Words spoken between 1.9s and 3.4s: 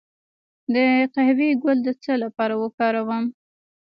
څه لپاره وکاروم؟